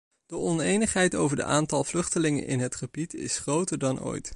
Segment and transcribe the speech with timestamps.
[0.25, 4.29] De onenigheid over de aantallen vluchtelingen in het gebied is groter dan ooit.